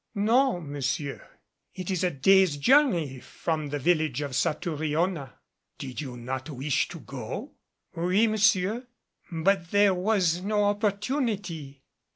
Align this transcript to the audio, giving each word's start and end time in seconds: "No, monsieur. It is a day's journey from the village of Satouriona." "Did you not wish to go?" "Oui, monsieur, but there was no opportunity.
"No, 0.15 0.59
monsieur. 0.59 1.21
It 1.75 1.91
is 1.91 2.03
a 2.03 2.09
day's 2.09 2.57
journey 2.57 3.19
from 3.19 3.67
the 3.67 3.77
village 3.77 4.21
of 4.21 4.31
Satouriona." 4.35 5.33
"Did 5.77 6.01
you 6.01 6.17
not 6.17 6.49
wish 6.49 6.87
to 6.87 7.01
go?" 7.01 7.51
"Oui, 7.95 8.25
monsieur, 8.25 8.87
but 9.31 9.69
there 9.69 9.93
was 9.93 10.41
no 10.41 10.63
opportunity. 10.63 11.83